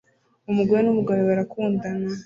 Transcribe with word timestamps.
Umugore 0.51 0.81
n'umugabo 0.83 1.21
barakundana 1.29 2.07